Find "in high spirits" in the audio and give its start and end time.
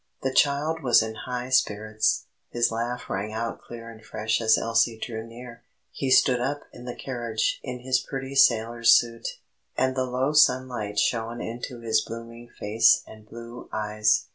1.03-2.25